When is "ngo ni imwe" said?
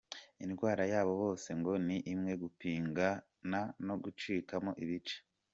1.59-2.33